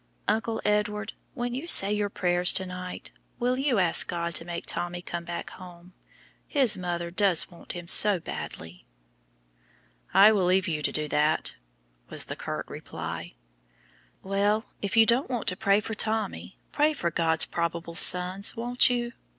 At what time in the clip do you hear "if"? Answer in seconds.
14.81-14.97